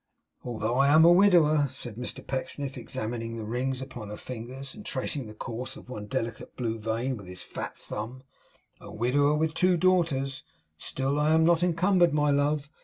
[0.43, 4.83] 'Although I am a widower,' said Mr Pecksniff, examining the rings upon her fingers, and
[4.83, 8.23] tracing the course of one delicate blue vein with his fat thumb,
[8.79, 10.41] 'a widower with two daughters,
[10.75, 12.67] still I am not encumbered, my love.